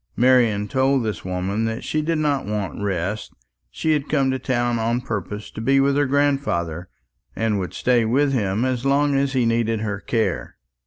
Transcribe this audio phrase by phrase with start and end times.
[0.15, 3.33] Marian told this woman that she did not want rest.
[3.69, 6.89] She had come to town on purpose to be with her grandfather,
[7.35, 10.55] and would stay with him as long as he needed her care.